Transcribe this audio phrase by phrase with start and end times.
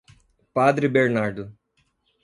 [0.51, 1.53] Padre Bernardo